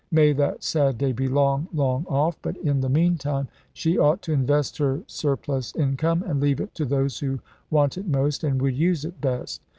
[0.09, 4.33] May that sad day be long, long off; but in the meantime she ought to
[4.33, 7.39] invest her surplus income, and leave it to those who
[7.69, 9.61] want it most and would use it best.